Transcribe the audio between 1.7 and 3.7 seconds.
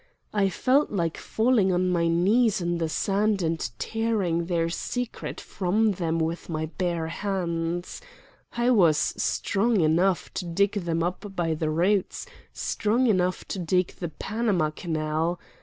on my knees in the sand and